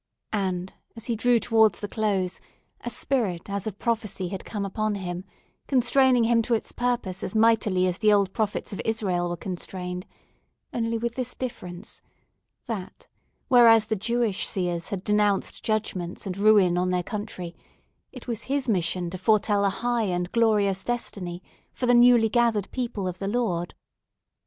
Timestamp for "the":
1.79-1.87, 7.99-8.11, 13.85-13.95, 21.85-21.93, 23.19-23.27